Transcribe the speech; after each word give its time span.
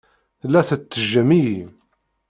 Tella 0.41 0.61
tettejjem-iyi. 0.67 1.61